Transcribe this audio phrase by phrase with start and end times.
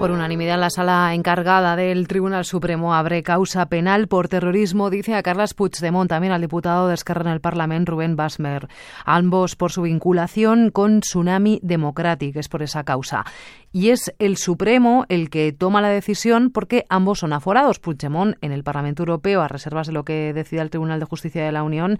[0.00, 5.22] Por unanimidad, la sala encargada del Tribunal Supremo abre causa penal por terrorismo, dice a
[5.22, 8.66] Carles Puigdemont, también al diputado de Esquerra en el Parlamento, Rubén Basmer.
[9.04, 13.26] Ambos por su vinculación con Tsunami Democratic, es por esa causa.
[13.72, 17.78] Y es el Supremo el que toma la decisión porque ambos son aforados.
[17.78, 21.44] Puigdemont en el Parlamento Europeo, a reservas de lo que decida el Tribunal de Justicia
[21.44, 21.98] de la Unión,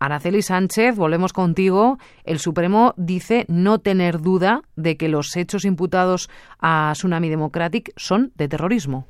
[0.00, 1.98] Araceli Sánchez, volvemos contigo.
[2.24, 6.30] El Supremo dice no tener duda de que los hechos imputados
[6.60, 9.06] a Tsunami Democratic son de terrorismo.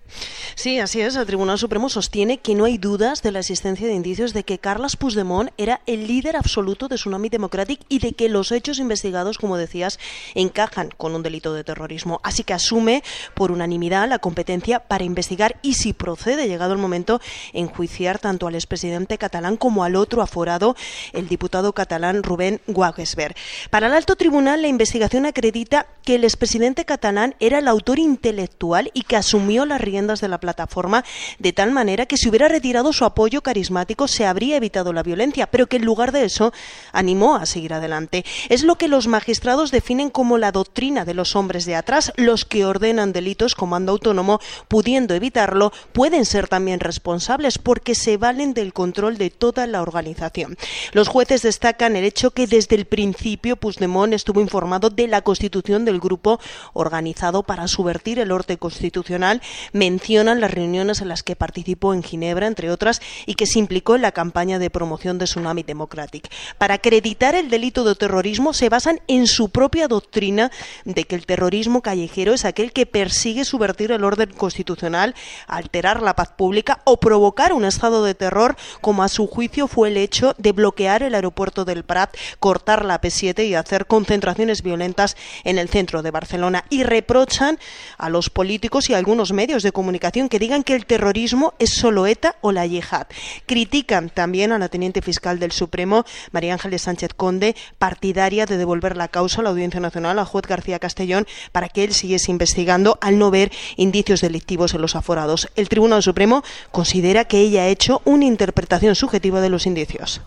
[0.54, 1.16] Sí, así es.
[1.16, 4.58] El Tribunal Supremo sostiene que no hay dudas de la existencia de indicios de que
[4.58, 9.36] Carles Puigdemont era el líder absoluto de Tsunami Democratic y de que los hechos investigados,
[9.36, 9.98] como decías,
[10.34, 12.20] encajan con un delito de terrorismo.
[12.22, 13.02] Así que asume
[13.34, 17.20] por unanimidad la competencia para investigar y, si procede, llegado el momento,
[17.52, 20.76] enjuiciar tanto al expresidente catalán como al otro aforado
[21.12, 23.34] el diputado catalán Rubén Wagesberg.
[23.70, 28.90] Para el alto tribunal, la investigación acredita que el expresidente catalán era el autor intelectual
[28.94, 31.04] y que asumió las riendas de la plataforma
[31.38, 35.46] de tal manera que si hubiera retirado su apoyo carismático se habría evitado la violencia,
[35.46, 36.52] pero que en lugar de eso
[36.92, 38.24] animó a seguir adelante.
[38.48, 42.44] Es lo que los magistrados definen como la doctrina de los hombres de atrás, los
[42.44, 48.72] que ordenan delitos comando autónomo, pudiendo evitarlo, pueden ser también responsables porque se valen del
[48.72, 50.56] control de toda la organización.
[50.92, 55.84] Los jueces destacan el hecho que desde el principio Puigdemont estuvo informado de la constitución
[55.84, 56.40] del grupo
[56.72, 62.46] organizado para subvertir el orden constitucional, mencionan las reuniones en las que participó en Ginebra,
[62.46, 66.30] entre otras, y que se implicó en la campaña de promoción de Tsunami Democratic.
[66.58, 70.50] Para acreditar el delito de terrorismo se basan en su propia doctrina
[70.84, 75.14] de que el terrorismo callejero es aquel que persigue subvertir el orden constitucional,
[75.46, 79.88] alterar la paz pública o provocar un estado de terror, como a su juicio fue
[79.88, 85.16] el hecho de bloquear el aeropuerto del Prat, cortar la P7 y hacer concentraciones violentas
[85.44, 86.64] en el centro de Barcelona.
[86.68, 87.58] Y reprochan
[87.96, 91.70] a los políticos y a algunos medios de comunicación que digan que el terrorismo es
[91.70, 93.06] solo ETA o la yihad.
[93.46, 98.96] Critican también a la teniente fiscal del Supremo, María Ángeles Sánchez Conde, partidaria de devolver
[98.96, 102.98] la causa a la Audiencia Nacional a juez García Castellón para que él siguiese investigando
[103.00, 105.48] al no ver indicios delictivos en los aforados.
[105.56, 110.20] El Tribunal Supremo considera que ella ha hecho una interpretación subjetiva de los indicios.